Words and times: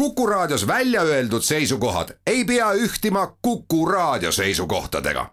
Kuku 0.00 0.26
Raadios 0.26 0.66
välja 0.66 1.02
öeldud 1.02 1.42
seisukohad 1.42 2.08
ei 2.26 2.44
pea 2.44 2.72
ühtima 2.72 3.36
Kuku 3.42 3.86
Raadio 3.86 4.32
seisukohtadega. 4.32 5.26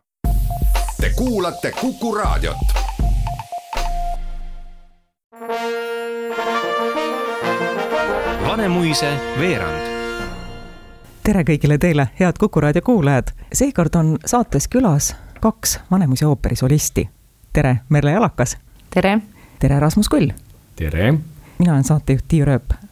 Te 1.02 1.10
kuulate 1.16 1.72
Kuku 1.82 2.16
Raadiot. 2.16 2.58
Vanemuise 8.48 9.14
veerand 9.40 9.88
tere 11.24 11.44
kõigile 11.44 11.78
teile, 11.78 12.10
head 12.20 12.34
Kuku 12.40 12.62
raadio 12.62 12.82
kuulajad. 12.82 13.28
seekord 13.54 13.96
on 13.96 14.18
saates 14.26 14.68
külas 14.68 15.16
kaks 15.40 15.80
Vanemuise 15.92 16.28
ooperi 16.28 16.56
solisti. 16.56 17.10
tere, 17.54 17.78
Merle 17.90 18.12
Jalakas. 18.12 18.58
tere. 18.90 19.20
tere, 19.60 19.80
Rasmus 19.80 20.10
Kull. 20.10 20.28
tere. 20.76 21.14
mina 21.60 21.74
olen 21.74 21.84
saatejuht 21.84 22.26
Tiia 22.28 22.46
Rööp. 22.46 22.87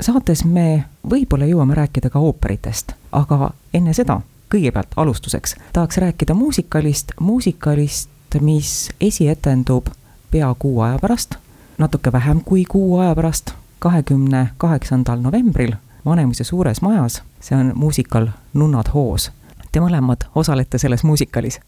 Saates 0.00 0.44
me 0.44 0.84
võib-olla 1.10 1.46
jõuame 1.46 1.74
rääkida 1.74 2.10
ka 2.10 2.18
ooperitest, 2.18 2.92
aga 3.12 3.50
enne 3.74 3.94
seda, 3.94 4.20
kõigepealt 4.52 4.96
alustuseks, 4.96 5.56
tahaks 5.72 5.98
rääkida 5.98 6.34
muusikalist, 6.34 7.12
muusikalist, 7.20 8.10
mis 8.40 8.90
esietendub 9.00 9.90
pea 10.30 10.54
kuu 10.58 10.80
aja 10.80 10.98
pärast, 10.98 11.34
natuke 11.78 12.12
vähem 12.12 12.40
kui 12.44 12.64
kuu 12.64 12.98
aja 12.98 13.14
pärast, 13.14 13.54
kahekümne 13.78 14.48
kaheksandal 14.56 15.20
novembril 15.20 15.74
Vanemuise 16.04 16.44
suures 16.44 16.80
majas, 16.82 17.22
see 17.40 17.56
on 17.56 17.72
muusikal 17.76 18.30
Nunnad 18.56 18.88
hoos. 18.94 19.30
Te 19.72 19.82
mõlemad 19.84 20.24
osalete 20.34 20.78
selles 20.78 21.04
muusikalis. 21.04 21.60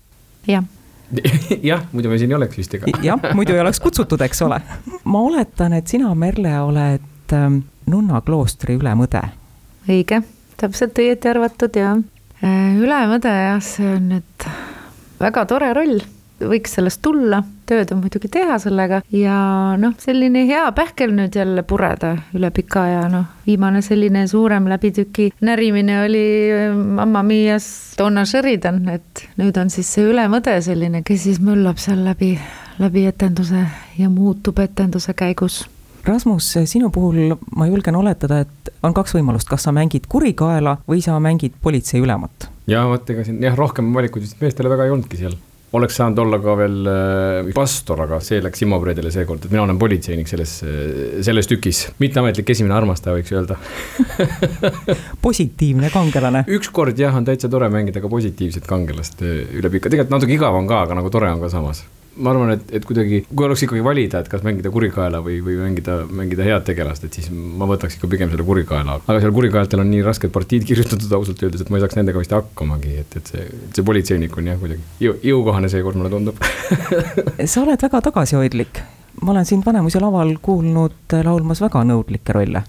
jah 0.49 0.65
jah, 1.71 1.83
muidu 1.93 2.09
me 2.09 2.19
siin 2.19 2.31
ei 2.33 2.37
oleks 2.37 2.57
vist 2.57 2.75
ega. 2.75 2.89
jah, 3.05 3.21
muidu 3.35 3.53
ei 3.53 3.61
oleks 3.61 3.81
kutsutud, 3.81 4.21
eks 4.21 4.43
ole. 4.43 4.61
ma 5.05 5.21
oletan, 5.21 5.73
et 5.73 5.87
sina, 5.87 6.15
Merle, 6.15 6.55
oled 6.61 7.37
ähm, 7.37 7.59
Nunna 7.87 8.21
kloostri 8.21 8.77
ülemõde. 8.79 9.23
õige, 9.89 10.23
täpselt 10.61 10.99
õieti 10.99 11.29
arvatud 11.29 11.77
ja 11.77 11.97
ülemõde 12.43 13.31
jah, 13.31 13.63
see 13.63 13.95
on 13.97 14.11
nüüd 14.15 14.51
väga 15.23 15.47
tore 15.51 15.73
roll. 15.77 16.03
Võiks 16.43 16.73
sellest 16.75 16.99
tulla, 17.05 17.39
tööd 17.71 17.93
on 17.95 18.01
muidugi 18.03 18.27
teha 18.33 18.57
sellega. 18.59 18.99
Ja 19.15 19.37
noh, 19.79 19.93
selline 20.03 20.43
hea 20.49 20.65
pähkel 20.75 21.13
nüüd 21.15 21.37
jälle 21.39 21.63
pureda 21.63 22.17
üle 22.35 22.51
pika 22.55 22.83
aja, 22.89 23.05
noh, 23.13 23.29
viimane 23.47 23.83
selline 23.87 24.25
suurem 24.31 24.67
läbitüki 24.71 25.29
närimine 25.47 26.01
oli 26.03 26.25
Mamma 26.75 27.23
Mias 27.23 27.69
Donna 27.99 28.25
Sheridan, 28.27 28.83
et 28.91 29.29
nüüd 29.39 29.61
on 29.61 29.71
siis 29.71 29.93
see 29.95 30.09
ülemõde 30.11 30.57
selline, 30.67 31.05
kes 31.07 31.29
siis 31.29 31.39
möllab 31.43 31.79
seal 31.83 32.03
läbi, 32.09 32.35
läbi 32.83 33.07
etenduse 33.07 33.63
ja 33.99 34.11
muutub 34.11 34.59
etenduse 34.65 35.15
käigus 35.15 35.63
Rasmus, 36.07 36.49
sinu 36.67 36.91
puhul 36.91 37.37
ma 37.57 37.69
julgen 37.71 37.97
oletada, 37.99 38.43
et 38.43 38.73
on 38.83 38.95
kaks 38.97 39.15
võimalust, 39.15 39.49
kas 39.51 39.69
sa 39.69 39.75
mängid 39.75 40.09
kurikaela 40.11 40.79
või 40.89 41.03
sa 41.05 41.19
mängid 41.23 41.55
politsei 41.63 42.03
ülemat. 42.03 42.51
ja 42.67 42.85
vot, 42.91 43.09
ega 43.11 43.25
siin 43.27 43.43
jah, 43.43 43.57
rohkem 43.59 43.95
valikuid 43.95 44.27
vist 44.27 44.43
meestele 44.43 44.71
väga 44.73 44.89
ei 44.89 44.95
olnudki 44.95 45.21
seal 45.21 45.39
oleks 45.73 45.97
saanud 45.97 46.19
olla 46.21 46.39
ka 46.43 46.55
veel 46.59 46.91
äh, 46.91 47.53
pastor, 47.57 48.03
aga 48.05 48.19
see 48.25 48.43
läks 48.45 48.65
Immo 48.67 48.77
Predele 48.83 49.13
seekord, 49.15 49.47
et 49.47 49.55
mina 49.55 49.63
olen 49.65 49.79
politseinik 49.81 50.29
selles, 50.29 50.59
selles 51.25 51.49
tükis. 51.49 51.87
mitteametlik 52.03 52.53
esimene 52.53 52.77
armastaja, 52.77 53.17
võiks 53.17 53.33
öelda 53.33 53.57
positiivne 55.27 55.89
kangelane. 55.95 56.45
ükskord 56.59 56.99
jah, 57.01 57.17
on 57.17 57.25
täitsa 57.29 57.49
tore 57.53 57.71
mängida 57.73 58.05
ka 58.05 58.13
positiivset 58.13 58.69
kangelast 58.69 59.25
äh, 59.25 59.43
üle 59.57 59.73
pika, 59.73 59.89
tegelikult 59.89 60.19
natuke 60.19 60.37
igav 60.37 60.61
on 60.61 60.69
ka, 60.69 60.85
aga 60.89 61.01
nagu 61.01 61.13
tore 61.15 61.33
on 61.33 61.41
ka 61.41 61.53
samas 61.53 61.87
ma 62.17 62.33
arvan, 62.33 62.53
et, 62.55 62.73
et 62.77 62.85
kuidagi, 62.85 63.23
kui 63.31 63.47
oleks 63.47 63.65
ikkagi 63.65 63.83
valida, 63.85 64.21
et 64.23 64.29
kas 64.31 64.45
mängida 64.45 64.71
kurikaela 64.73 65.23
või, 65.25 65.39
või 65.45 65.57
mängida, 65.63 66.01
mängida 66.13 66.45
head 66.47 66.67
tegelast, 66.67 67.07
et 67.07 67.17
siis 67.17 67.31
ma 67.33 67.69
võtaks 67.71 67.97
ikka 67.97 68.11
pigem 68.13 68.33
selle 68.33 68.45
kurikaela. 68.47 68.99
aga 69.01 69.21
seal 69.23 69.33
kurikaeltel 69.37 69.81
on 69.85 69.91
nii 69.93 70.03
rasked 70.05 70.33
partiid 70.35 70.67
kirjutatud 70.69 71.13
ausalt 71.19 71.43
öeldes, 71.45 71.65
et 71.65 71.73
ma 71.73 71.81
ei 71.81 71.85
saaks 71.85 71.97
nendega 71.99 72.21
vist 72.23 72.35
hakkamagi, 72.37 72.97
et, 73.05 73.17
et 73.21 73.33
see, 73.33 73.47
see 73.73 73.87
politseinik 73.87 74.37
on 74.37 74.53
jah, 74.53 74.61
kuidagi 74.61 74.85
jõu, 75.07 75.17
jõukohane 75.33 75.73
seekord 75.73 76.01
mulle 76.01 76.13
tundub 76.13 76.43
sa 77.55 77.65
oled 77.65 77.89
väga 77.89 78.03
tagasihoidlik. 78.11 78.85
ma 79.23 79.35
olen 79.37 79.49
sind 79.49 79.65
Vanemuise 79.67 80.03
laval 80.03 80.37
kuulnud 80.43 81.17
laulmas 81.25 81.65
väga 81.65 81.85
nõudlikke 81.89 82.37
rolle 82.37 82.67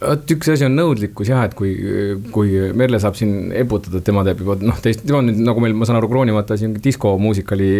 vot 0.00 0.32
üks 0.34 0.52
asi 0.52 0.66
on 0.66 0.76
nõudlikkus 0.78 1.30
jah, 1.32 1.44
et 1.48 1.54
kui, 1.58 1.72
kui 2.34 2.54
Merle 2.78 3.00
saab 3.02 3.18
siin 3.18 3.52
eputada, 3.56 4.02
tema 4.04 4.24
teeb 4.26 4.42
juba 4.44 4.58
noh, 4.62 4.78
teist, 4.82 5.04
tema 5.06 5.22
on 5.22 5.30
nüüd 5.30 5.42
nagu 5.46 5.62
meil, 5.64 5.76
ma 5.78 5.88
saan 5.88 6.00
aru, 6.00 6.10
kroonimata 6.12 6.58
siin 6.60 6.76
diskomuusikali 6.84 7.70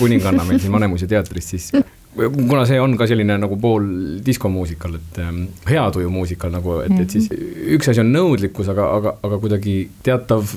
kuninganna 0.00 0.46
meil 0.48 0.62
siin 0.62 0.74
Vanemuise 0.74 1.08
teatris, 1.10 1.50
siis 1.54 1.70
kuna 2.14 2.64
see 2.66 2.80
on 2.82 2.96
ka 2.98 3.06
selline 3.10 3.36
nagu 3.38 3.58
pool 3.60 3.86
diskomuusikal, 4.26 4.96
et 4.98 5.20
ähm, 5.22 5.44
hea 5.68 5.84
tuju 5.94 6.10
muusikal 6.12 6.52
nagu, 6.54 6.80
et, 6.84 6.96
et 7.04 7.18
siis 7.18 7.28
üks 7.76 7.92
asi 7.92 8.02
on 8.02 8.10
nõudlikkus, 8.14 8.70
aga, 8.72 8.88
aga, 8.98 9.14
aga 9.26 9.38
kuidagi 9.42 9.76
teatav 10.06 10.56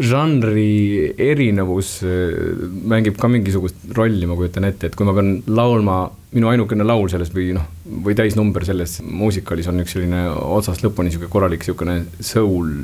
žanri 0.00 1.12
erinevus 1.20 1.98
äh, 2.06 2.64
mängib 2.88 3.18
ka 3.20 3.28
mingisugust 3.28 3.92
rolli, 3.96 4.24
ma 4.28 4.38
kujutan 4.38 4.66
ette, 4.68 4.88
et 4.88 4.96
kui 4.96 5.08
ma 5.08 5.14
pean 5.16 5.36
laulma, 5.50 6.02
minu 6.34 6.50
ainukene 6.50 6.86
laul 6.86 7.10
selles 7.12 7.32
või 7.34 7.50
noh, 7.56 7.66
või 8.06 8.16
täisnumber 8.18 8.64
selles 8.68 8.98
muusikalis 9.04 9.68
on 9.70 9.82
üks 9.84 9.96
selline 9.96 10.26
otsast 10.30 10.84
lõpuni 10.86 11.12
sihuke 11.12 11.30
korralik 11.32 11.66
sihukene 11.66 12.02
soul 12.24 12.74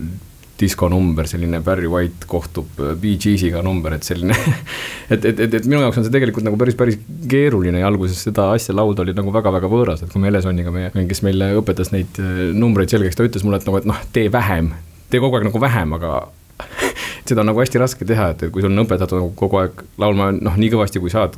diskonumber, 0.60 1.28
selline 1.28 1.60
Barry 1.64 1.88
White 1.88 2.28
kohtub 2.28 2.78
äh, 2.80 2.94
Bee 3.00 3.18
Gees'iga 3.20 3.62
number, 3.64 3.96
et 3.96 4.06
selline 4.06 4.36
et, 5.14 5.24
et, 5.24 5.40
et, 5.40 5.58
et 5.60 5.68
minu 5.68 5.82
jaoks 5.82 6.00
on 6.00 6.06
see 6.06 6.14
tegelikult 6.14 6.46
nagu 6.46 6.60
päris, 6.60 6.76
päris 6.78 7.00
keeruline 7.30 7.80
ja 7.80 7.90
alguses 7.90 8.22
seda 8.28 8.50
asja 8.56 8.76
laulda 8.76 9.04
oli 9.04 9.16
nagu 9.16 9.32
väga-väga 9.34 9.72
võõras, 9.72 10.04
et 10.04 10.12
kui 10.12 10.22
me 10.22 10.32
Elesoniga, 10.32 10.72
meie, 10.74 10.92
kes 11.08 11.24
meile 11.26 11.54
õpetas 11.60 11.92
neid 11.96 12.20
äh, 12.20 12.48
numbreid 12.56 12.92
selgeks, 12.92 13.16
ta 13.16 13.28
ütles 13.28 13.44
mulle, 13.46 13.60
et 13.60 13.68
nagu, 13.68 13.80
et 13.80 13.88
noh, 13.88 14.00
tee 14.16 14.32
vähem, 14.32 14.74
tee 15.12 15.22
kogu 15.22 15.40
aeg 15.40 15.48
nagu 15.48 15.64
vähem, 15.64 15.96
aga 15.96 16.26
seda 17.30 17.42
on 17.42 17.50
nagu 17.50 17.60
hästi 17.62 17.80
raske 17.82 18.06
teha, 18.08 18.28
et 18.34 18.46
kui 18.52 18.64
sul 18.64 18.72
on 18.72 18.84
õpetatud 18.84 19.20
nagu 19.20 19.32
kogu 19.38 19.60
aeg 19.60 19.82
laulma 20.02 20.30
noh, 20.34 20.58
nii 20.60 20.70
kõvasti 20.74 21.02
kui 21.02 21.12
saad 21.12 21.36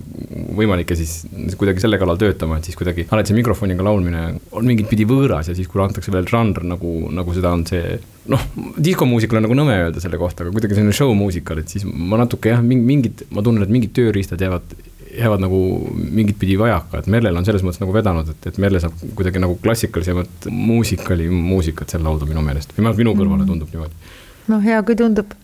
võimalik 0.59 0.93
ja 0.93 0.99
siis 0.99 1.28
kuidagi 1.59 1.82
selle 1.84 2.00
kallal 2.00 2.21
töötama, 2.21 2.59
et 2.59 2.69
siis 2.69 2.78
kuidagi 2.78 3.06
alati 3.09 3.32
see 3.32 3.38
mikrofoniga 3.38 3.87
laulmine 3.87 4.25
on 4.53 4.69
mingit 4.69 4.91
pidi 4.91 5.06
võõras 5.09 5.50
ja 5.50 5.56
siis, 5.59 5.71
kui 5.71 5.82
antakse 5.84 6.15
veel 6.15 6.28
žanr 6.28 6.66
nagu, 6.69 6.94
nagu 7.15 7.37
seda 7.37 7.54
on 7.56 7.65
see 7.69 7.99
noh, 8.28 8.44
diskomuusikal 8.76 9.41
on 9.41 9.49
nagu 9.49 9.56
nõme 9.56 9.78
öelda 9.87 10.03
selle 10.04 10.21
kohta, 10.21 10.44
aga 10.44 10.54
kuidagi 10.54 10.76
selline 10.76 10.97
show 10.97 11.15
muusikal, 11.16 11.62
et 11.62 11.72
siis 11.72 11.87
ma 11.88 12.20
natuke 12.20 12.53
jah, 12.53 12.62
mingid, 12.65 13.26
ma 13.34 13.44
tunnen, 13.44 13.65
et 13.65 13.72
mingid 13.72 13.94
tööriistad 13.97 14.43
jäävad 14.44 14.76
jäävad 15.19 15.41
nagu 15.41 15.59
mingit 15.94 16.38
pidi 16.38 16.59
vajaka, 16.59 17.00
et 17.00 17.06
Merlel 17.10 17.37
on 17.37 17.47
selles 17.47 17.65
mõttes 17.65 17.81
nagu 17.82 17.94
vedanud, 17.94 18.28
et, 18.28 18.49
et 18.50 18.59
Merle 18.62 18.81
saab 18.82 18.94
kuidagi 19.19 19.41
nagu 19.43 19.56
klassikalisemat 19.62 20.49
muusikali 20.53 21.28
muusikat 21.32 21.94
seal 21.94 22.05
laulda 22.06 22.28
minu 22.28 22.44
meelest, 22.44 22.75
vähemalt 22.76 23.00
minu 23.00 23.15
kõrvale 23.16 23.43
mm. 23.43 23.49
tundub 23.50 23.72
niimoodi 23.72 24.18
no 24.49 24.61
hea, 24.65 24.83
kui 24.83 24.97
tundub. 24.99 25.33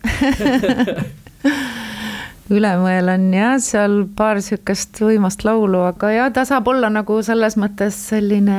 Ülemõel 2.55 3.09
on 3.09 3.31
jah, 3.33 3.55
seal 3.63 4.03
paar 4.17 4.41
sihukest 4.45 5.01
võimast 5.01 5.47
laulu, 5.47 5.81
aga 5.89 6.11
jah, 6.13 6.33
ta 6.33 6.45
saab 6.49 6.69
olla 6.75 6.91
nagu 6.93 7.23
selles 7.25 7.57
mõttes 7.61 7.97
selline 8.11 8.59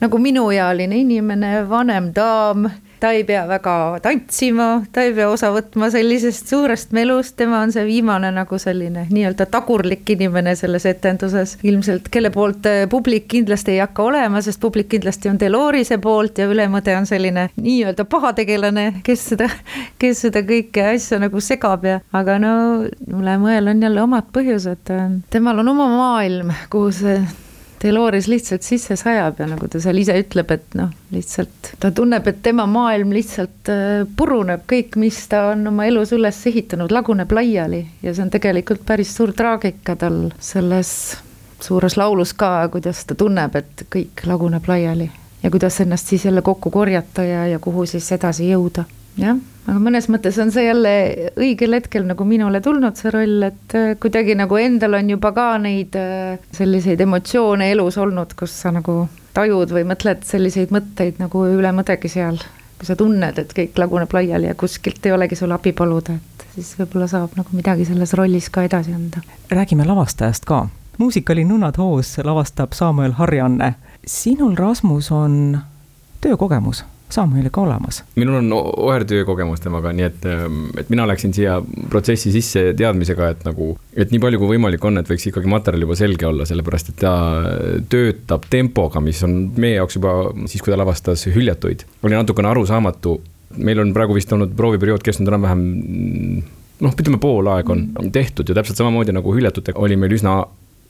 nagu 0.00 0.20
minuealine 0.22 1.02
inimene, 1.02 1.58
vanem 1.68 2.08
daam 2.16 2.70
ta 3.00 3.10
ei 3.16 3.24
pea 3.24 3.46
väga 3.48 3.74
tantsima, 4.02 4.82
ta 4.92 5.02
ei 5.06 5.14
pea 5.14 5.28
osa 5.30 5.50
võtma 5.54 5.90
sellisest 5.92 6.50
suurest 6.52 6.92
melust, 6.96 7.36
tema 7.40 7.62
on 7.64 7.72
see 7.72 7.84
viimane 7.88 8.30
nagu 8.34 8.58
selline 8.60 9.06
nii-öelda 9.10 9.46
tagurlik 9.50 10.08
inimene 10.14 10.54
selles 10.58 10.86
etenduses. 10.86 11.56
ilmselt, 11.62 12.08
kelle 12.10 12.30
poolt 12.30 12.66
äh, 12.66 12.84
publik 12.90 13.28
kindlasti 13.32 13.76
ei 13.76 13.82
hakka 13.82 14.02
olema, 14.02 14.42
sest 14.44 14.60
publik 14.60 14.90
kindlasti 14.92 15.32
on 15.32 15.40
Delorise 15.40 15.98
poolt 15.98 16.38
ja 16.38 16.48
Ülemõde 16.50 16.96
on 16.98 17.06
selline 17.06 17.48
nii-öelda 17.56 18.04
pahategelane, 18.04 18.86
kes 19.06 19.28
seda, 19.32 19.50
kes 19.98 20.26
seda 20.26 20.44
kõike 20.46 20.90
asja 20.94 21.20
nagu 21.22 21.40
segab 21.40 21.86
ja, 21.88 22.00
aga 22.12 22.38
no 22.42 22.54
Ülemõel 23.08 23.72
on 23.72 23.86
jälle 23.86 24.02
omad 24.02 24.32
põhjused, 24.34 24.92
temal 25.30 25.64
on 25.64 25.72
oma 25.72 25.88
maailm, 25.96 26.52
kuhu 26.70 26.92
see 26.94 27.20
Deloris 27.80 28.26
lihtsalt 28.28 28.62
sisse 28.62 28.96
sajab 28.96 29.38
ja 29.40 29.46
nagu 29.48 29.68
ta 29.70 29.80
seal 29.80 29.98
ise 30.02 30.16
ütleb, 30.20 30.50
et 30.52 30.76
noh, 30.76 30.90
lihtsalt 31.14 31.72
ta 31.80 31.90
tunneb, 31.96 32.26
et 32.28 32.42
tema 32.44 32.66
maailm 32.68 33.14
lihtsalt 33.16 33.70
äh, 33.72 34.02
puruneb, 34.16 34.66
kõik, 34.68 34.98
mis 35.00 35.22
ta 35.32 35.46
on 35.54 35.64
oma 35.72 35.88
elus 35.88 36.12
üles 36.16 36.42
ehitanud, 36.50 36.92
laguneb 36.92 37.32
laiali 37.32 37.80
ja 38.02 38.12
see 38.12 38.26
on 38.26 38.32
tegelikult 38.34 38.84
päris 38.86 39.14
suur 39.16 39.32
traagika 39.36 39.96
tal 39.96 40.26
selles 40.38 40.92
suures 41.60 41.96
laulus 41.96 42.34
ka, 42.36 42.68
kuidas 42.72 43.04
ta 43.08 43.16
tunneb, 43.16 43.56
et 43.56 43.84
kõik 43.92 44.24
laguneb 44.28 44.68
laiali 44.68 45.10
ja 45.42 45.50
kuidas 45.50 45.80
ennast 45.80 46.12
siis 46.12 46.24
jälle 46.28 46.42
kokku 46.44 46.70
korjata 46.70 47.24
ja, 47.24 47.46
ja 47.46 47.58
kuhu 47.58 47.86
siis 47.88 48.12
edasi 48.12 48.50
jõuda 48.52 48.84
jah, 49.18 49.38
aga 49.66 49.78
mõnes 49.82 50.08
mõttes 50.12 50.38
on 50.42 50.52
see 50.54 50.66
jälle 50.66 50.92
õigel 51.38 51.76
hetkel 51.78 52.06
nagu 52.08 52.24
minule 52.28 52.60
tulnud 52.64 52.98
see 52.98 53.12
roll, 53.14 53.42
et 53.50 53.76
äh, 53.78 53.92
kuidagi 54.00 54.36
nagu 54.38 54.58
endal 54.60 54.98
on 55.00 55.10
juba 55.14 55.32
ka 55.36 55.48
neid 55.62 55.96
äh, 55.98 56.38
selliseid 56.56 57.00
emotsioone 57.00 57.70
elus 57.72 57.98
olnud, 58.00 58.34
kus 58.38 58.54
sa 58.62 58.72
nagu 58.74 59.02
tajud 59.36 59.74
või 59.74 59.86
mõtled 59.88 60.24
selliseid 60.26 60.74
mõtteid 60.74 61.20
nagu 61.22 61.44
üle 61.50 61.72
mõdegi 61.74 62.10
seal. 62.10 62.40
kui 62.80 62.88
sa 62.88 62.96
tunned, 62.96 63.36
et 63.36 63.50
kõik 63.52 63.76
laguneb 63.76 64.12
laiali 64.16 64.48
ja 64.48 64.54
kuskilt 64.56 65.04
ei 65.04 65.12
olegi 65.12 65.36
sul 65.36 65.52
abi 65.52 65.74
paluda, 65.76 66.14
et 66.16 66.44
siis 66.54 66.70
võib-olla 66.78 67.04
saab 67.10 67.34
nagu 67.36 67.52
midagi 67.52 67.84
selles 67.84 68.14
rollis 68.16 68.48
ka 68.50 68.64
edasi 68.64 68.94
anda. 68.96 69.20
räägime 69.50 69.84
lavastajast 69.86 70.44
ka. 70.44 70.66
muusikali 70.98 71.44
Nunnad 71.44 71.76
hoos 71.76 72.16
lavastab 72.24 72.72
Samuel 72.72 73.12
Harjanne. 73.12 73.74
sinul, 74.06 74.56
Rasmus, 74.56 75.12
on 75.12 75.60
töökogemus 76.20 76.84
Samueliga 77.14 77.60
olemas? 77.62 78.02
minul 78.16 78.40
on 78.40 78.52
ohertöö 78.56 79.24
kogemus 79.28 79.62
temaga, 79.64 79.92
nii 79.96 80.06
et, 80.06 80.26
ähm, 80.28 80.62
et 80.78 80.90
mina 80.92 81.06
läksin 81.08 81.34
siia 81.36 81.58
protsessi 81.90 82.32
sisse 82.34 82.62
teadmisega, 82.76 83.30
et 83.34 83.44
nagu, 83.48 83.72
et 83.94 84.12
nii 84.12 84.22
palju 84.22 84.40
kui 84.42 84.54
võimalik 84.54 84.84
on, 84.86 85.00
et 85.00 85.10
võiks 85.10 85.26
ikkagi 85.30 85.50
materjal 85.50 85.86
juba 85.86 85.98
selge 85.98 86.28
olla, 86.28 86.46
sellepärast 86.48 86.92
et 86.92 87.00
ta 87.02 87.14
töötab 87.92 88.46
tempoga, 88.52 89.02
mis 89.04 89.22
on 89.26 89.36
meie 89.60 89.78
jaoks 89.78 89.98
juba 89.98 90.14
siis, 90.46 90.62
kui 90.62 90.72
ta 90.72 90.78
lavastas 90.80 91.26
Hüljatuid, 91.30 91.84
oli 92.06 92.18
natukene 92.18 92.50
arusaamatu. 92.52 93.20
meil 93.56 93.80
on 93.82 93.92
praegu 93.94 94.14
vist 94.14 94.32
olnud 94.32 94.52
prooviperiood 94.56 95.02
kestnud 95.02 95.28
enam-vähem 95.28 95.62
noh, 96.80 96.94
ütleme 96.94 97.18
pool 97.20 97.48
aega 97.50 97.74
on 97.74 98.12
tehtud 98.12 98.48
ja 98.48 98.54
täpselt 98.54 98.78
samamoodi 98.80 99.14
nagu 99.16 99.34
Hüljatutega 99.34 99.80
oli 99.80 99.96
meil 100.00 100.14
üsna, 100.16 100.44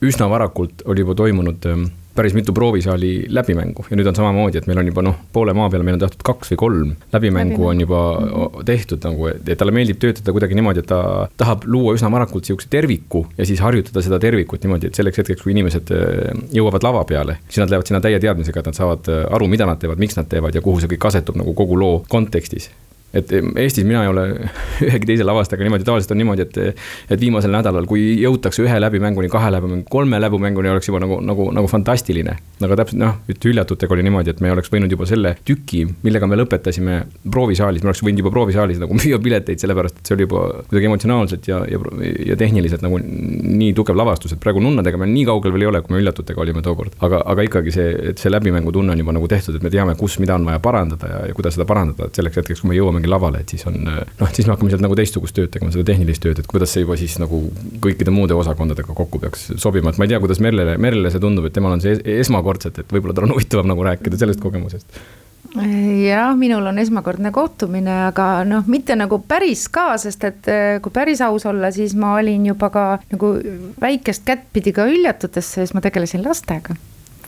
üsna 0.04 0.28
varakult 0.30 0.84
oli 0.84 1.04
juba 1.04 1.16
toimunud 1.18 1.66
ähm, 1.70 1.88
päris 2.14 2.34
mitu 2.34 2.52
proovisaali 2.52 3.26
läbimängu. 3.28 3.84
Ja 3.90 3.98
nüüd 3.98 4.08
on 4.10 4.16
samamoodi, 4.16 4.58
et 4.60 4.66
meil 4.70 4.80
on 4.82 4.90
juba 4.90 5.04
noh, 5.06 5.18
poole 5.32 5.54
maa 5.56 5.70
peal 5.70 5.84
meil 5.86 5.96
on 5.98 6.02
tehtud 6.04 6.24
kaks 6.26 6.52
või 6.52 6.60
kolm 6.64 6.90
läbimängu 7.12 7.68
on 7.70 7.84
juba 7.84 8.00
tehtud 8.66 9.04
nagu, 9.06 9.30
et 9.30 9.52
talle 9.60 9.74
meeldib 9.74 10.00
töötada 10.02 10.34
kuidagi 10.34 10.58
niimoodi, 10.58 10.84
et 10.84 10.90
ta 10.90 11.28
tahab 11.40 11.64
luua 11.70 11.94
üsna 11.96 12.10
varakult 12.12 12.48
sihukese 12.48 12.70
terviku 12.72 13.24
ja 13.38 13.46
siis 13.48 13.62
harjutada 13.64 14.02
seda 14.04 14.20
tervikut 14.22 14.66
niimoodi, 14.66 14.90
et 14.90 14.98
selleks 14.98 15.22
hetkeks, 15.22 15.44
kui 15.44 15.54
inimesed 15.54 15.94
äh, 15.94 16.44
jõuavad 16.56 16.86
lava 16.86 17.04
peale, 17.08 17.38
siis 17.48 17.62
nad 17.62 17.72
lähevad 17.72 17.90
sinna 17.90 18.02
täie 18.04 18.20
teadmisega, 18.22 18.62
et 18.62 18.70
nad 18.72 18.78
saavad 18.78 19.10
äh, 19.10 19.24
aru, 19.38 19.50
mida 19.50 19.68
nad 19.68 19.80
teevad, 19.80 20.02
miks 20.02 20.18
nad 20.18 20.28
teevad 20.30 20.56
ja 20.56 20.64
kuhu 20.64 20.82
see 20.82 20.90
kõik 20.94 21.10
asetub 21.12 21.38
nagu 21.40 21.54
kogu 21.56 21.78
loo 21.78 22.00
kontekstis 22.10 22.70
et 23.14 23.32
Eestis 23.58 23.84
mina 23.86 24.04
ei 24.04 24.10
ole 24.10 24.24
ühegi 24.86 25.08
teise 25.08 25.26
lavastajaga 25.26 25.66
niimoodi, 25.66 25.86
tavaliselt 25.86 26.14
on 26.14 26.20
niimoodi, 26.20 26.46
et, 26.46 26.82
et 27.10 27.20
viimasel 27.20 27.52
nädalal, 27.54 27.86
kui 27.90 28.02
jõutakse 28.22 28.62
ühe 28.64 28.76
läbimänguni, 28.82 29.30
kahe 29.32 29.50
läbimänguni, 29.54 29.86
kolme 29.90 30.20
läbimänguni 30.22 30.70
oleks 30.70 30.90
juba 30.90 31.02
nagu, 31.02 31.18
nagu, 31.24 31.48
nagu 31.56 31.70
fantastiline. 31.70 32.36
aga 32.60 32.76
täpselt 32.82 33.00
noh, 33.00 33.18
et 33.30 33.44
hüljatutega 33.44 33.96
oli 33.96 34.04
niimoodi, 34.06 34.34
et 34.34 34.42
me 34.44 34.52
oleks 34.54 34.70
võinud 34.72 34.92
juba 34.92 35.08
selle 35.10 35.34
tüki, 35.46 35.82
millega 36.04 36.28
me 36.30 36.38
lõpetasime 36.38 37.00
proovisaalis, 37.32 37.82
me 37.82 37.90
oleks 37.90 38.04
võinud 38.04 38.22
juba 38.22 38.34
proovisaalis 38.34 38.80
nagu 38.82 38.96
müüa 39.00 39.18
pileteid, 39.22 39.62
sellepärast 39.62 40.00
et 40.00 40.10
see 40.10 40.18
oli 40.18 40.28
juba 40.28 40.44
kuidagi 40.68 40.90
emotsionaalselt 40.90 41.50
ja, 41.50 41.62
ja, 41.70 41.82
ja 42.30 42.38
tehniliselt 42.38 42.84
nagu 42.86 43.00
nii 43.00 43.72
tugev 43.76 43.98
lavastus, 43.98 44.36
et 44.36 44.42
praegu 44.42 44.62
nunnadega 44.62 45.00
me 45.00 45.08
nii 45.10 45.26
kaugel 45.28 45.54
veel 45.56 45.66
ei 45.66 45.72
ole, 45.72 45.82
kui 45.82 45.96
me 45.96 46.02
hüljatutega 46.02 46.44
olime 46.44 46.62
tookord. 46.62 46.94
aga, 47.06 47.24
aga 47.32 47.48
ikkagi 47.48 47.74
see, 47.74 47.90
et 48.12 48.22
see 48.22 48.30
läbimängutunne 48.30 48.94
on 48.94 49.02
juba 49.02 49.16
nagu 49.16 49.28
tehtud, 49.30 49.58
et 49.58 49.66
me 49.66 49.72
teame, 49.72 49.96
kus, 49.98 50.18
mida 50.22 50.36
on 50.36 50.46
vaja 50.46 50.62
parandada 50.62 51.10
ja, 51.10 51.20
ja 51.30 51.36
kuidas 51.36 51.56
seda 51.56 51.66
parandada, 51.68 52.06
et 52.06 52.20
selleks 52.20 52.42
hetkeks, 52.42 52.62
kui 52.62 52.72
me 52.72 52.78
jõuame 52.78 52.99
mingi 53.00 53.10
lavale, 53.10 53.42
et 53.42 53.54
siis 53.54 53.64
on 53.68 53.78
noh, 53.80 54.32
siis 54.34 54.46
me 54.46 54.54
hakkame 54.54 54.72
sealt 54.72 54.84
nagu 54.84 54.98
teistsugust 54.98 55.36
tööd 55.36 55.52
tegema, 55.54 55.72
seda 55.74 55.88
tehnilist 55.90 56.22
tööd, 56.24 56.42
et 56.42 56.50
kuidas 56.50 56.74
see 56.74 56.84
juba 56.84 56.98
siis 57.00 57.16
nagu 57.22 57.42
kõikide 57.82 58.12
muude 58.14 58.36
osakondadega 58.38 58.96
kokku 58.96 59.22
peaks 59.22 59.48
sobima, 59.60 59.90
et 59.90 60.00
ma 60.00 60.06
ei 60.06 60.12
tea, 60.12 60.20
kuidas 60.22 60.42
Merlele, 60.44 60.76
Merlele 60.80 61.12
see 61.12 61.22
tundub, 61.22 61.48
et 61.48 61.56
temal 61.56 61.78
on 61.78 61.82
see 61.84 61.96
esmakordselt, 62.20 62.82
et 62.82 62.94
võib-olla 62.94 63.16
tal 63.16 63.28
on 63.28 63.34
huvitavam 63.38 63.72
nagu 63.72 63.88
rääkida 63.88 64.20
sellest 64.20 64.42
kogemusest. 64.44 65.00
Jah, 65.50 66.36
minul 66.38 66.68
on 66.70 66.78
esmakordne 66.78 67.32
kohtumine, 67.34 67.94
aga 68.12 68.44
noh, 68.46 68.68
mitte 68.70 68.94
nagu 68.94 69.18
päris 69.26 69.64
ka, 69.72 69.96
sest 69.98 70.26
et 70.28 70.50
eh, 70.52 70.76
kui 70.84 70.94
päris 70.94 71.22
aus 71.26 71.48
olla, 71.50 71.72
siis 71.74 71.96
ma 71.98 72.12
olin 72.20 72.44
juba 72.52 72.68
ka 72.70 72.84
nagu 73.10 73.32
väikest 73.82 74.22
kättpidi 74.28 74.76
ka 74.76 74.86
hüljatutesse, 74.86 75.64
siis 75.64 75.74
ma 75.74 75.82
tegelesin 75.82 76.22
lastega 76.22 76.76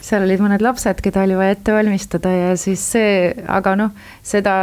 seal 0.03 0.25
olid 0.27 0.43
mõned 0.43 0.63
lapsed, 0.65 1.01
keda 1.05 1.23
oli 1.23 1.37
vaja 1.39 1.55
ette 1.55 1.75
valmistada 1.75 2.33
ja 2.33 2.51
siis 2.61 2.83
see, 2.95 3.31
aga 3.51 3.75
noh, 3.79 3.93
seda 4.27 4.55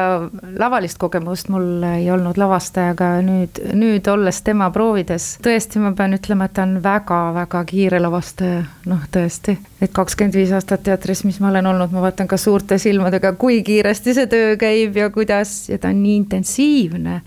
lavalist 0.59 0.99
kogemust 1.01 1.49
mul 1.53 1.83
ei 1.87 2.09
olnud 2.11 2.37
lavastajaga 2.39 3.11
nüüd, 3.25 3.61
nüüd 3.79 4.07
olles 4.11 4.41
tema 4.45 4.69
proovides, 4.75 5.31
tõesti, 5.45 5.81
ma 5.83 5.93
pean 5.97 6.17
ütlema, 6.17 6.49
et 6.49 6.57
ta 6.59 6.67
on 6.67 6.77
väga-väga 6.83 7.63
kiire 7.69 8.03
lavastaja, 8.03 8.61
noh 8.91 9.07
tõesti. 9.13 9.57
et 9.79 9.95
kakskümmend 9.95 10.35
viis 10.35 10.53
aastat 10.55 10.83
teatris, 10.83 11.23
mis 11.27 11.39
ma 11.39 11.53
olen 11.53 11.71
olnud, 11.71 11.95
ma 11.95 12.03
vaatan 12.03 12.27
ka 12.27 12.37
suurte 12.37 12.77
silmadega, 12.81 13.33
kui 13.39 13.63
kiiresti 13.63 14.15
see 14.17 14.31
töö 14.31 14.55
käib 14.59 14.97
ja 14.99 15.09
kuidas 15.13 15.69
ja 15.71 15.79
ta 15.79 15.93
on 15.93 16.03
nii 16.03 16.17
intensiivne 16.23 17.21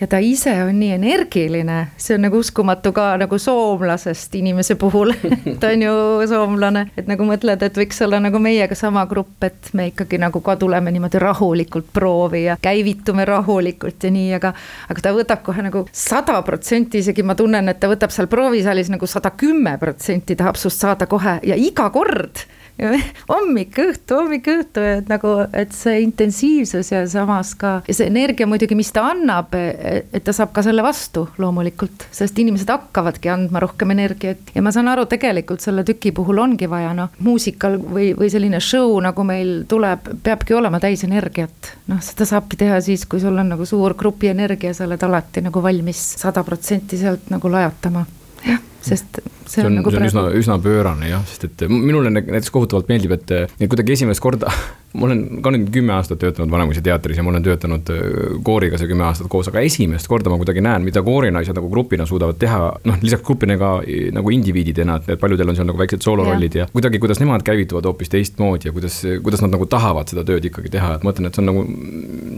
ja 0.00 0.06
ta 0.06 0.18
ise 0.18 0.52
on 0.64 0.78
nii 0.80 0.92
energiline, 0.96 1.76
see 1.96 2.16
on 2.16 2.24
nagu 2.26 2.38
uskumatu 2.42 2.92
ka 2.92 3.14
nagu 3.20 3.38
soomlasest 3.38 4.34
inimese 4.34 4.74
puhul 4.80 5.12
ta 5.60 5.70
on 5.70 5.84
ju 5.84 5.94
soomlane, 6.28 6.86
et 6.96 7.06
nagu 7.10 7.26
mõtled, 7.28 7.62
et 7.62 7.78
võiks 7.78 8.02
olla 8.04 8.18
nagu 8.22 8.40
meiega 8.42 8.74
sama 8.78 9.04
grupp, 9.10 9.36
et 9.46 9.70
me 9.72 9.88
ikkagi 9.92 10.18
nagu 10.22 10.42
ka 10.44 10.56
tuleme 10.60 10.92
niimoodi 10.94 11.22
rahulikult 11.22 11.92
proovi 11.94 12.44
ja 12.48 12.58
käivitume 12.60 13.24
rahulikult 13.28 14.04
ja 14.04 14.10
nii, 14.14 14.32
aga. 14.40 14.54
aga 14.90 15.06
ta 15.06 15.14
võtab 15.14 15.44
kohe 15.46 15.62
nagu 15.68 15.86
sada 15.92 16.40
protsenti, 16.42 17.04
isegi 17.04 17.22
ma 17.22 17.38
tunnen, 17.38 17.70
et 17.70 17.80
ta 17.80 17.90
võtab 17.90 18.12
seal 18.14 18.28
proovisaalis 18.32 18.90
nagu 18.92 19.06
sada 19.06 19.30
kümme 19.38 19.78
protsenti 19.78 20.36
tahab 20.36 20.58
sust 20.58 20.82
saada 20.82 21.06
kohe 21.06 21.38
ja 21.46 21.58
iga 21.58 21.88
kord 21.94 22.44
hommik, 23.32 23.76
õhtu, 23.78 24.16
hommik, 24.18 24.48
õhtu, 24.50 24.82
et 24.98 25.10
nagu, 25.10 25.34
et 25.54 25.74
see 25.74 26.00
intensiivsus 26.02 26.90
ja 26.90 27.04
samas 27.10 27.52
ka 27.58 27.76
ja 27.86 27.94
see 27.94 28.08
energia 28.10 28.48
muidugi, 28.50 28.76
mis 28.78 28.90
ta 28.94 29.06
annab, 29.12 29.54
et 29.54 30.24
ta 30.26 30.34
saab 30.34 30.50
ka 30.56 30.64
selle 30.66 30.82
vastu 30.84 31.26
loomulikult, 31.38 32.08
sest 32.14 32.38
inimesed 32.42 32.70
hakkavadki 32.70 33.30
andma 33.30 33.62
rohkem 33.62 33.94
energiat 33.94 34.50
ja 34.56 34.64
ma 34.64 34.72
saan 34.74 34.90
aru, 34.90 35.06
tegelikult 35.10 35.62
selle 35.64 35.86
tüki 35.86 36.12
puhul 36.16 36.42
ongi 36.42 36.68
vaja 36.70 36.90
noh, 36.98 37.14
muusikal 37.24 37.78
või, 37.78 38.10
või 38.18 38.32
selline 38.32 38.60
show 38.64 38.98
nagu 39.04 39.26
meil 39.26 39.54
tuleb, 39.70 40.10
peabki 40.26 40.58
olema 40.58 40.82
täis 40.82 41.06
energiat. 41.06 41.74
noh, 41.90 42.02
seda 42.02 42.26
saabki 42.28 42.58
teha 42.64 42.80
siis, 42.84 43.06
kui 43.06 43.22
sul 43.22 43.38
on 43.38 43.54
nagu 43.54 43.68
suur 43.68 43.94
grupi 43.98 44.32
energia, 44.32 44.74
sa 44.74 44.88
oled 44.88 45.02
alati 45.06 45.44
nagu 45.44 45.62
valmis 45.62 46.02
sada 46.18 46.42
protsenti 46.44 46.98
sealt 46.98 47.30
nagu 47.30 47.50
lajatama 47.50 48.04
jah, 48.46 48.62
sest 48.84 49.20
see 49.20 49.24
on, 49.24 49.50
see 49.50 49.66
on 49.66 49.76
nagu 49.80 49.92
see 49.92 50.00
on 50.00 50.06
praegu... 50.06 50.12
üsna, 50.12 50.24
üsna 50.40 50.58
pöörane 50.62 51.10
jah, 51.10 51.26
sest 51.30 51.48
et 51.48 51.66
minule 51.70 52.12
näiteks 52.14 52.52
kohutavalt 52.54 52.90
meeldib, 52.92 53.16
et 53.18 53.68
kuidagi 53.68 53.96
esimest 53.98 54.24
korda 54.24 54.52
ma 54.94 55.08
olen 55.08 55.42
ka 55.42 55.52
nüüd 55.54 55.70
kümme 55.74 55.94
aastat 55.96 56.20
töötanud 56.22 56.52
Vanemuise 56.52 56.82
teatris 56.84 57.18
ja 57.18 57.24
ma 57.26 57.32
olen 57.32 57.44
töötanud 57.46 57.90
äh, 57.94 58.04
kooriga 58.46 58.78
see 58.80 58.90
kümme 58.90 59.06
aastat 59.08 59.30
koos, 59.32 59.48
aga 59.50 59.64
esimest 59.66 60.08
korda 60.10 60.32
ma 60.32 60.38
kuidagi 60.40 60.62
näen, 60.64 60.84
mida 60.86 61.02
koorinaised 61.04 61.56
nagu 61.56 61.70
grupina 61.72 62.06
suudavad 62.08 62.38
teha, 62.40 62.70
noh, 62.86 63.00
lisaks 63.02 63.24
grupina 63.26 63.56
ka 63.60 63.72
nagu 64.14 64.34
indiviididena, 64.34 65.00
et 65.02 65.20
paljudel 65.20 65.50
on 65.50 65.58
seal 65.58 65.68
nagu 65.68 65.80
väiksed 65.80 66.04
soolorollid 66.04 66.60
ja. 66.60 66.68
ja 66.68 66.74
kuidagi, 66.74 67.00
kuidas 67.02 67.22
nemad 67.22 67.44
käivituvad 67.46 67.88
hoopis 67.90 68.12
teistmoodi 68.12 68.70
ja 68.70 68.74
kuidas, 68.76 69.00
kuidas 69.24 69.42
nad 69.44 69.54
nagu 69.54 69.66
tahavad 69.70 70.10
seda 70.12 70.24
tööd 70.26 70.46
ikkagi 70.50 70.72
teha, 70.76 70.94
et 70.98 71.06
ma 71.06 71.10
mõtlen, 71.10 71.28
et 71.28 71.36
see 71.36 71.42
on 71.42 71.50
nagu 71.50 71.64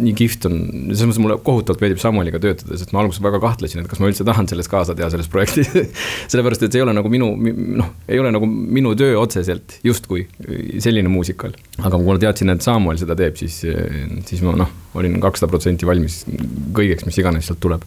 nii 0.07 0.15
kihvt 0.17 0.49
on, 0.49 0.57
selles 0.93 1.07
mõttes 1.09 1.23
mulle 1.23 1.39
kohutavalt 1.45 1.83
meeldib 1.85 2.01
Samueliga 2.03 2.41
töötada, 2.43 2.77
sest 2.79 2.93
ma 2.97 3.03
alguses 3.03 3.23
väga 3.25 3.41
kahtlesin, 3.43 3.83
et 3.83 3.91
kas 3.91 4.01
ma 4.03 4.11
üldse 4.11 4.27
tahan 4.27 4.49
selles 4.51 4.69
kaasa 4.71 4.97
teha, 4.97 5.09
selles 5.13 5.31
projektis 5.33 5.71
sellepärast, 6.33 6.67
et 6.67 6.73
see 6.75 6.81
ei 6.81 6.87
ole 6.87 6.95
nagu 6.97 7.11
minu, 7.13 7.31
noh, 7.81 7.93
ei 8.09 8.21
ole 8.21 8.33
nagu 8.35 8.49
minu 8.49 8.95
töö 8.99 9.17
otseselt 9.21 9.79
justkui 9.87 10.27
selline 10.83 11.11
muusikal. 11.13 11.55
aga 11.83 11.97
kui 11.97 12.09
ma 12.09 12.19
teadsin, 12.23 12.46
teadsin, 12.47 12.55
et 12.55 12.63
Samuel 12.63 12.99
seda 12.99 13.17
teeb, 13.17 13.37
siis, 13.37 13.63
siis 14.27 14.43
ma 14.43 14.55
noh, 14.57 14.71
olin 14.95 15.19
kakssada 15.21 15.51
protsenti 15.51 15.87
valmis 15.87 16.25
kõigeks, 16.75 17.07
mis 17.07 17.19
iganes 17.19 17.47
sealt 17.47 17.61
tuleb. 17.61 17.83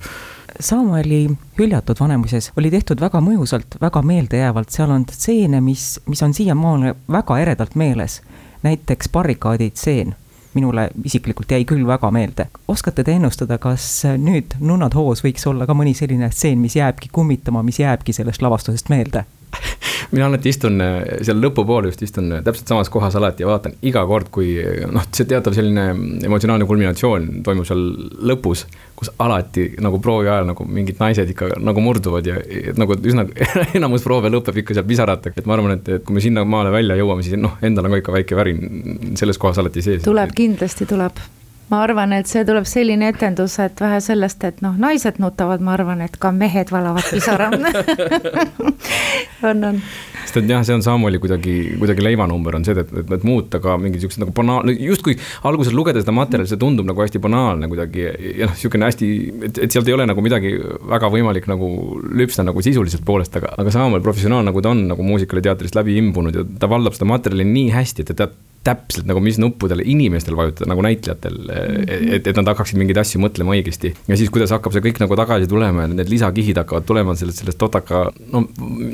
Samueli 0.59 1.29
hüljatud 1.59 1.99
Vanemuises 1.99 2.51
oli 2.57 2.71
tehtud 2.71 2.99
väga 2.99 3.21
mõjusalt, 3.21 3.77
väga 3.81 4.01
meeldejäävalt, 4.01 4.71
seal 4.73 4.91
on 4.91 5.05
stseene, 5.07 5.61
mis, 5.61 5.99
mis 6.09 6.21
on 6.25 6.33
siiamaani 6.33 6.95
väga 7.07 7.39
eredalt 7.39 7.75
meeles. 7.75 8.21
näiteks 8.63 9.09
barrikaadi 9.09 9.69
tseen 9.71 10.15
minule 10.53 10.89
isiklikult 11.05 11.51
jäi 11.51 11.63
küll 11.65 11.85
väga 11.87 12.11
meelde. 12.11 12.47
oskate 12.67 13.03
te 13.03 13.11
ennustada, 13.11 13.57
kas 13.57 14.03
nüüd 14.17 14.57
Nunnad 14.59 14.93
hoos 14.93 15.23
võiks 15.23 15.47
olla 15.47 15.65
ka 15.65 15.73
mõni 15.73 15.93
selline 15.93 16.31
stseen, 16.31 16.59
mis 16.59 16.75
jääbki 16.75 17.09
kummitama, 17.11 17.63
mis 17.63 17.79
jääbki 17.79 18.13
sellest 18.13 18.41
lavastusest 18.41 18.89
meelde? 18.89 19.23
mina 20.11 20.25
alati 20.25 20.51
istun 20.53 20.81
äh, 20.81 20.97
seal 21.25 21.39
lõpupoole 21.41 21.91
just 21.91 22.03
istun 22.05 22.31
äh, 22.33 22.43
täpselt 22.45 22.71
samas 22.71 22.89
kohas 22.93 23.15
alati 23.19 23.43
ja 23.43 23.49
vaatan 23.49 23.75
iga 23.85 24.03
kord, 24.09 24.29
kui 24.33 24.55
äh, 24.61 24.83
noh, 24.91 25.05
see 25.15 25.27
teatav 25.29 25.55
selline 25.57 25.89
emotsionaalne 26.27 26.67
kulminatsioon 26.69 27.29
toimub 27.45 27.67
seal 27.69 27.83
lõpus. 28.31 28.65
kus 28.99 29.13
alati 29.23 29.63
nagu 29.79 29.95
proovi 30.03 30.27
ajal 30.27 30.49
nagu 30.49 30.65
mingid 30.67 30.97
naised 30.99 31.29
ikka 31.31 31.53
nagu 31.63 31.79
murduvad 31.79 32.25
ja 32.27 32.35
nagu 32.75 32.97
üsna 32.99 33.23
enamus 33.77 34.03
proove 34.03 34.31
lõpeb 34.33 34.59
ikka 34.59 34.75
seal 34.75 34.87
pisaratega, 34.89 35.39
et 35.39 35.47
ma 35.47 35.55
arvan, 35.55 35.77
et, 35.77 35.87
et 35.95 36.05
kui 36.05 36.17
me 36.17 36.23
sinnamaale 36.23 36.73
välja 36.73 36.99
jõuame, 36.99 37.23
siis 37.23 37.39
noh, 37.39 37.55
endal 37.63 37.87
on 37.87 37.95
ka 37.95 38.03
ikka 38.03 38.17
väike 38.19 38.39
värin 38.39 39.15
selles 39.19 39.39
kohas 39.39 39.61
alati 39.61 39.85
sees. 39.85 40.03
tuleb, 40.03 40.35
kindlasti 40.35 40.89
tuleb 40.89 41.23
ma 41.69 41.83
arvan, 41.85 42.13
et 42.17 42.29
see 42.29 42.41
tuleb 42.47 42.65
selline 42.69 43.11
etendus, 43.13 43.59
et 43.61 43.81
vähe 43.81 43.99
sellest, 44.01 44.43
et 44.47 44.61
noh, 44.65 44.77
naised 44.79 45.19
nutavad, 45.21 45.61
ma 45.65 45.75
arvan, 45.75 46.01
et 46.05 46.15
ka 46.21 46.31
mehed 46.35 46.71
valavad 46.73 47.05
pisara 47.11 47.49
on, 49.49 49.63
on. 49.69 49.77
sest 50.25 50.39
et 50.41 50.49
jah, 50.49 50.63
see 50.65 50.75
on 50.77 50.83
samamoodi 50.85 51.21
kuidagi, 51.21 51.53
kuidagi 51.81 52.05
leivanumber 52.05 52.57
on 52.57 52.65
see, 52.65 52.73
et, 52.73 52.89
et, 53.03 53.13
et 53.19 53.27
muuta 53.27 53.61
ka 53.63 53.77
mingi 53.81 54.01
siuksed 54.01 54.23
nagu 54.23 54.33
banaalne, 54.35 54.73
justkui 54.81 55.17
alguses 55.49 55.75
lugedes 55.77 56.05
seda 56.05 56.15
materjali, 56.17 56.49
see 56.49 56.61
tundub 56.61 56.89
nagu 56.89 57.05
hästi 57.05 57.21
banaalne 57.21 57.69
kuidagi 57.71 58.05
ja 58.07 58.49
noh, 58.49 58.57
sihukene 58.57 58.89
hästi, 58.89 59.13
et, 59.51 59.63
et 59.67 59.77
sealt 59.77 59.89
ei 59.89 59.97
ole 59.97 60.09
nagu 60.09 60.25
midagi 60.25 60.55
väga 60.89 61.13
võimalik 61.13 61.49
nagu 61.51 61.71
lüpsta 62.09 62.45
nagu 62.47 62.65
sisuliselt 62.65 63.05
poolest, 63.05 63.38
aga, 63.38 63.53
aga 63.61 63.77
samamoodi 63.77 64.05
professionaal, 64.05 64.47
nagu 64.49 64.65
ta 64.65 64.73
on 64.73 64.88
nagu 64.89 65.05
muusikale 65.05 65.45
teatrist 65.45 65.77
läbi 65.77 65.99
imbunud 66.01 66.41
ja 66.41 66.45
ta 66.59 66.69
valdab 66.71 66.97
seda 66.97 67.09
materjali 67.13 67.45
nii 67.45 67.73
hästi, 67.77 68.05
et 68.05 68.13
ta 68.13 68.23
teab 68.25 68.38
täpselt 68.63 69.07
nagu 69.07 69.21
mis 69.23 69.37
nuppudele 69.39 69.83
inimestel 69.87 70.35
vajutada 70.35 70.67
nagu 70.69 70.83
näitlejatel 70.83 71.37
mm, 71.37 71.85
-hmm. 71.85 72.13
et, 72.15 72.27
et 72.27 72.35
nad 72.35 72.51
hakkaksid 72.51 72.79
mingeid 72.79 72.97
asju 72.99 73.21
mõtlema 73.23 73.55
õigesti. 73.55 73.93
ja 74.07 74.17
siis, 74.19 74.29
kuidas 74.29 74.51
hakkab 74.51 74.75
see 74.75 74.83
kõik 74.83 74.99
nagu 74.99 75.15
tagasi 75.15 75.47
tulema 75.47 75.85
ja 75.85 75.91
need 75.93 76.11
lisakihid 76.11 76.59
hakkavad 76.59 76.87
tulema 76.89 77.15
sellest, 77.15 77.39
sellest 77.43 77.57
totaka, 77.57 78.03
no 78.33 78.43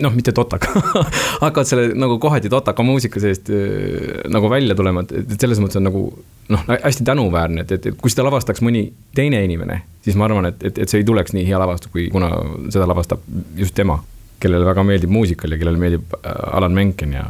noh, 0.05 0.15
mitte 0.15 0.31
totaka 0.31 0.69
hakkavad 1.45 1.65
selle 1.65 1.87
nagu 1.97 2.19
kohati 2.21 2.49
totaka 2.49 2.83
muusika 2.83 3.19
seest 3.19 3.49
äh, 3.49 4.21
nagu 4.29 4.49
välja 4.49 4.77
tulema, 4.77 5.01
et, 5.01 5.17
et 5.25 5.39
selles 5.41 5.61
mõttes 5.63 5.81
on 5.81 5.89
nagu 5.89 6.07
noh, 6.53 6.65
hästi 6.69 7.03
tänuväärne, 7.03 7.65
et, 7.65 7.71
et, 7.71 7.85
et 7.91 7.97
kui 7.97 8.13
seda 8.13 8.27
lavastaks 8.29 8.61
mõni 8.61 8.91
teine 9.17 9.41
inimene, 9.43 9.81
siis 10.05 10.17
ma 10.19 10.29
arvan, 10.29 10.51
et, 10.51 10.61
et, 10.61 10.77
et 10.77 10.89
see 10.89 11.01
ei 11.01 11.07
tuleks 11.07 11.33
nii 11.33 11.47
hea 11.47 11.59
lavastus, 11.59 11.91
kui 11.91 12.11
kuna 12.13 12.29
seda 12.69 12.85
lavastab 12.85 13.25
just 13.57 13.73
tema 13.75 13.97
kellele 14.45 14.67
väga 14.67 14.85
meeldib 14.87 15.11
muusikal 15.13 15.55
ja 15.55 15.59
kellele 15.61 15.81
meeldib 15.81 16.15
äh, 16.19 16.35
Alan 16.57 16.75
Menken 16.77 17.15
ja 17.17 17.25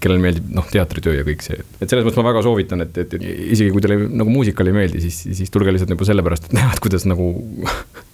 kellele 0.00 0.22
meeldib 0.22 0.48
noh, 0.54 0.66
teatritöö 0.70 1.18
ja 1.18 1.26
kõik 1.26 1.44
see. 1.44 1.58
et 1.80 1.86
selles 1.86 2.06
mõttes 2.06 2.20
ma 2.20 2.26
väga 2.30 2.44
soovitan, 2.46 2.84
et, 2.86 2.96
et, 3.02 3.16
et 3.18 3.26
isegi 3.56 3.70
kui 3.74 3.84
teile 3.84 3.98
nagu 4.08 4.32
muusikal 4.32 4.70
ei 4.70 4.76
meeldi, 4.76 5.02
siis, 5.04 5.20
siis 5.40 5.52
tulge 5.52 5.74
lihtsalt 5.74 5.92
nagu 5.92 6.08
sellepärast, 6.08 6.50
et 6.50 6.58
et 6.74 6.82
kuidas 6.82 7.06
nagu, 7.10 7.30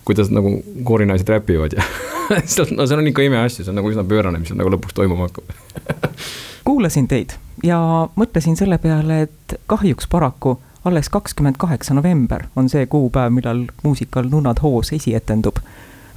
kuidas 0.09 0.33
nagu 0.35 0.57
koorinaised 0.89 1.33
räpivad 1.37 1.77
ja 1.77 1.87
no 2.77 2.87
seal 2.89 3.01
on 3.03 3.11
ikka 3.13 3.27
imeasju, 3.27 3.65
see 3.65 3.75
on 3.75 3.81
nagu 3.83 3.93
üsna 3.93 4.07
pöörane, 4.09 4.43
mis 4.43 4.53
seal 4.53 4.61
nagu 4.61 4.73
lõpuks 4.77 4.97
toimuma 4.97 5.29
hakkab 5.29 6.07
kuulasin 6.69 7.11
teid 7.11 7.37
ja 7.65 7.79
mõtlesin 8.19 8.59
selle 8.59 8.81
peale, 8.83 9.27
et 9.29 9.59
kahjuks 9.71 10.09
paraku 10.11 10.59
alles 10.87 11.09
kakskümmend 11.11 11.59
kaheksa 11.59 11.95
november 11.95 12.47
on 12.57 12.69
see 12.71 12.87
kuupäev, 12.87 13.33
millal 13.35 13.65
muusikal 13.83 14.29
Nunnad 14.31 14.63
hoos 14.63 14.93
esietendub 14.95 15.59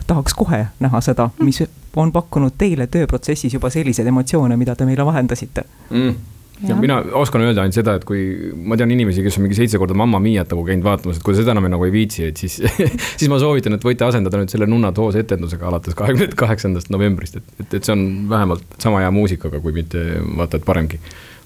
tahaks 0.09 0.35
kohe 0.37 0.65
näha 0.83 1.01
seda, 1.05 1.29
mis 1.43 1.61
on 1.99 2.11
pakkunud 2.15 2.57
teile 2.57 2.89
tööprotsessis 2.91 3.55
juba 3.55 3.71
selliseid 3.73 4.09
emotsioone, 4.09 4.57
mida 4.59 4.75
te 4.75 4.87
meile 4.89 5.05
vahendasite 5.07 5.65
mm.? 5.89 6.19
Ja 6.67 6.75
mina 6.75 6.97
oskan 7.15 7.41
öelda 7.45 7.63
ainult 7.63 7.77
seda, 7.77 7.93
et 7.95 8.03
kui 8.03 8.51
ma 8.67 8.75
tean 8.75 8.91
inimesi, 8.91 9.23
kes 9.23 9.37
on 9.39 9.45
mingi 9.45 9.55
seitse 9.55 9.79
korda 9.79 9.95
Mamma 9.95 10.19
Miat 10.19 10.51
nagu 10.51 10.65
käinud 10.67 10.83
vaatamas, 10.83 11.21
et 11.21 11.23
kui 11.23 11.37
seda 11.37 11.53
enam 11.55 11.69
nagu 11.71 11.87
ei 11.87 11.93
viitsi, 11.93 12.25
et 12.27 12.41
siis 12.41 12.57
siis 13.19 13.29
ma 13.31 13.39
soovitan, 13.39 13.77
et 13.77 13.87
võite 13.87 14.03
asendada 14.03 14.41
nüüd 14.41 14.51
selle 14.51 14.67
Nunnad 14.67 14.99
hoos 14.99 15.15
etendusega 15.21 15.69
alates 15.71 15.95
kahekümne 15.95 16.35
kaheksandast 16.39 16.91
novembrist, 16.91 17.39
et, 17.39 17.53
et, 17.63 17.79
et 17.79 17.79
see 17.79 17.95
on 17.95 18.05
vähemalt 18.31 18.79
sama 18.83 18.99
hea 19.05 19.11
muusikaga, 19.15 19.63
kui 19.63 19.75
mitte 19.77 20.03
vaata 20.35 20.59
et 20.59 20.67
paremgi. 20.67 20.99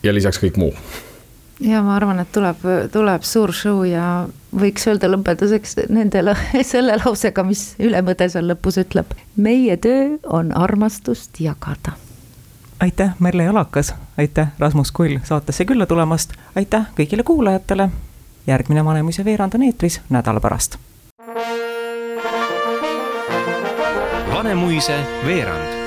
ja 0.03 0.17
lisaks 0.17 0.41
kõik 0.41 0.57
muu 0.57 0.73
ja 1.59 1.81
ma 1.83 1.95
arvan, 1.95 2.19
et 2.19 2.31
tuleb, 2.31 2.63
tuleb 2.91 3.25
suur 3.27 3.53
show 3.53 3.83
ja 3.87 4.27
võiks 4.55 4.87
öelda 4.89 5.09
lõpetuseks 5.11 5.77
nendele, 5.93 6.35
selle 6.73 6.97
lausega, 7.01 7.43
mis 7.47 7.73
Ülemõde 7.83 8.29
seal 8.29 8.49
lõpus 8.51 8.79
ütleb. 8.81 9.13
meie 9.35 9.77
töö 9.77 10.17
on 10.23 10.53
armastust 10.57 11.39
jagada. 11.39 11.97
aitäh, 12.79 13.13
Merle 13.19 13.43
Jalakas, 13.43 13.93
aitäh, 14.17 14.47
Rasmus 14.59 14.91
Kull 14.91 15.19
saatesse 15.23 15.65
külla 15.65 15.85
tulemast, 15.85 16.33
aitäh 16.55 16.89
kõigile 16.97 17.23
kuulajatele. 17.23 17.89
järgmine 18.47 18.85
Vanemuise 18.85 19.25
veerand 19.25 19.55
on 19.55 19.63
eetris 19.63 20.01
nädala 20.09 20.39
pärast. 20.39 20.77
Vanemuise 24.33 24.99
veerand 25.25 25.82